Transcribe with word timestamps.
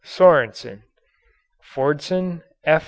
SORENSEN, 0.03 0.81
Fordson, 1.61 2.41
F. 2.63 2.79